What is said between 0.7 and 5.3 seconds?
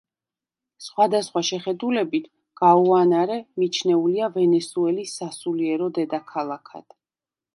სხვადასხვა შეხედულებით გუანარე მიჩნეულია ვენესუელის